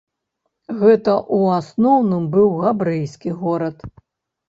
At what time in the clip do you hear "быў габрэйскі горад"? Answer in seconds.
2.39-3.77